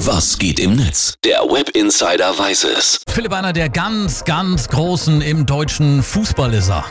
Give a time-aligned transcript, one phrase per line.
[0.00, 1.14] Was geht im Netz?
[1.24, 3.00] Der Web Insider weiß es.
[3.08, 6.84] Philipp, einer der ganz, ganz Großen im deutschen Fußball ist er.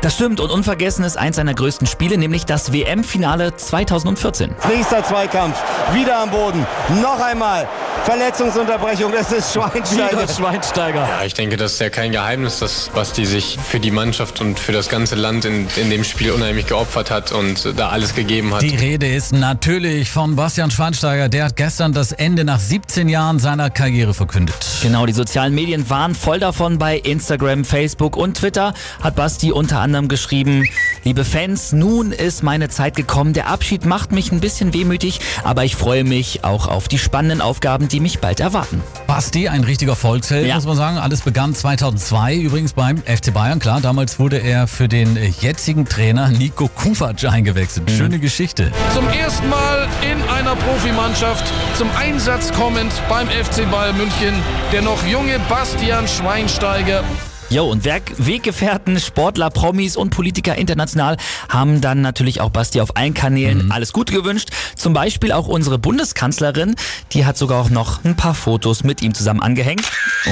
[0.00, 4.54] Das stimmt und unvergessen ist eins seiner größten Spiele, nämlich das WM-Finale 2014.
[4.68, 5.56] Nächster Zweikampf,
[5.92, 6.64] wieder am Boden,
[7.02, 7.66] noch einmal.
[8.04, 10.28] Verletzungsunterbrechung, das ist Schweinsteiger.
[10.28, 11.08] Schweinsteiger.
[11.08, 14.58] Ja, ich denke, das ist ja kein Geheimnis, dass Basti sich für die Mannschaft und
[14.58, 18.54] für das ganze Land in, in dem Spiel unheimlich geopfert hat und da alles gegeben
[18.54, 18.62] hat.
[18.62, 21.28] Die Rede ist natürlich von Bastian Schweinsteiger.
[21.28, 24.56] Der hat gestern das Ende nach 17 Jahren seiner Karriere verkündet.
[24.82, 26.78] Genau, die sozialen Medien waren voll davon.
[26.78, 30.68] Bei Instagram, Facebook und Twitter hat Basti unter anderem geschrieben,
[31.04, 33.32] liebe Fans, nun ist meine Zeit gekommen.
[33.32, 37.40] Der Abschied macht mich ein bisschen wehmütig, aber ich freue mich auch auf die spannenden
[37.40, 38.82] Aufgaben, die mich bald erwarten.
[39.06, 40.54] Basti, ein richtiger Volksheld, Ja.
[40.56, 40.98] muss man sagen.
[40.98, 43.58] Alles begann 2002 übrigens beim FC Bayern.
[43.58, 47.90] Klar, damals wurde er für den jetzigen Trainer Nico Kufac eingewechselt.
[47.90, 48.72] Schöne Geschichte.
[48.94, 51.44] zum ersten Mal in einer Profimannschaft
[51.76, 54.34] zum Einsatz kommend beim FC Bayern München,
[54.72, 57.02] der noch junge Bastian Schweinsteiger.
[57.48, 61.16] Jo, und Werk Weggefährten, Sportler, Promis und Politiker international
[61.48, 64.50] haben dann natürlich auch Basti auf allen Kanälen alles Gute gewünscht.
[64.74, 66.74] Zum Beispiel auch unsere Bundeskanzlerin,
[67.12, 69.82] die hat sogar auch noch ein paar Fotos mit ihm zusammen angehängt.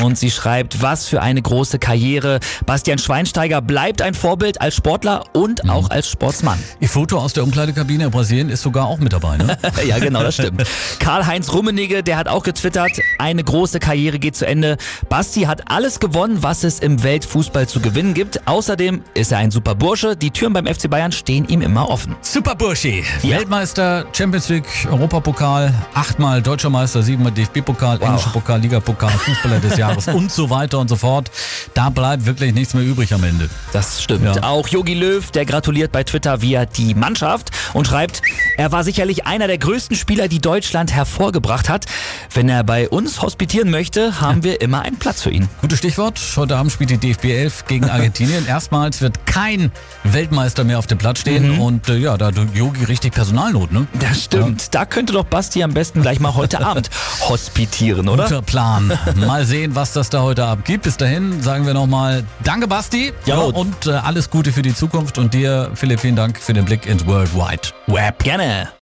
[0.02, 2.40] Und sie schreibt, was für eine große Karriere.
[2.66, 6.58] Bastian Schweinsteiger bleibt ein Vorbild als Sportler und auch als Sportsmann.
[6.80, 9.56] Ihr Foto aus der Umkleidekabine in Brasilien ist sogar auch mit dabei, ne?
[9.86, 10.64] ja, genau, das stimmt.
[10.98, 14.78] Karl-Heinz Rummenigge, der hat auch getwittert, eine große Karriere geht zu Ende.
[15.08, 18.48] Basti hat alles gewonnen, was es im Weltfußball zu gewinnen gibt.
[18.48, 20.16] Außerdem ist er ein super Bursche.
[20.16, 22.16] Die Türen beim FC Bayern stehen ihm immer offen.
[22.22, 23.04] Super Burschi.
[23.22, 23.38] Ja.
[23.38, 30.08] Weltmeister, Champions League, Europapokal, achtmal Deutscher Meister, siebenmal DFB-Pokal, englischer Pokal, Ligapokal, Fußballer des Jahres
[30.14, 31.30] und so weiter und so fort.
[31.74, 33.48] Da bleibt wirklich nichts mehr übrig am Ende.
[33.72, 34.24] Das stimmt.
[34.24, 34.42] Ja.
[34.42, 38.22] Auch Jogi Löw, der gratuliert bei Twitter via die Mannschaft und schreibt,
[38.56, 41.86] er war sicherlich einer der größten Spieler, die Deutschland hervorgebracht hat.
[42.32, 45.48] Wenn er bei uns hospitieren möchte, haben wir immer einen Platz für ihn.
[45.60, 46.20] Gutes Stichwort.
[46.36, 48.46] Heute Abend spielt die DFB 11 gegen Argentinien.
[48.46, 49.72] Erstmals wird kein
[50.04, 51.58] Weltmeister mehr auf dem Platz stehen.
[51.58, 53.86] Und äh, ja, da hat Yogi richtig Personalnot, ne?
[54.00, 54.74] Das stimmt.
[54.74, 56.90] Da könnte doch Basti am besten gleich mal heute Abend
[57.28, 58.24] hospitieren, oder?
[58.24, 58.92] Guter Plan.
[59.16, 60.84] Mal sehen, was das da heute Abend gibt.
[60.84, 63.12] Bis dahin sagen wir nochmal Danke, Basti.
[63.26, 63.36] Ja.
[63.36, 65.18] und äh, alles Gute für die Zukunft.
[65.18, 68.22] Und dir, Philipp, vielen Dank für den Blick ins World Wide Web.
[68.22, 68.43] Gerne.
[68.44, 68.74] Yeah.